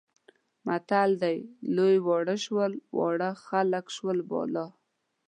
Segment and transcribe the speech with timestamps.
[0.67, 1.37] متل دی
[1.75, 4.65] لوی واړه شول، واړه خلک شول بالا.